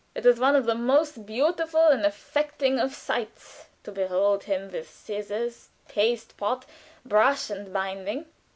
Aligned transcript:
"It 0.15 0.25
is 0.25 0.39
one 0.39 0.55
of 0.55 0.65
the 0.65 0.73
most 0.73 1.27
beautiful 1.27 1.85
and 1.89 2.03
affecting 2.07 2.79
of 2.79 2.91
sights 2.95 3.65
to 3.83 3.91
behold 3.91 4.45
him 4.45 4.71
with 4.71 4.89
scissors, 4.89 5.69
paste 5.87 6.37
pot, 6.37 6.65
brush 7.05 7.51
and 7.51 7.71
binding. 7.71 8.25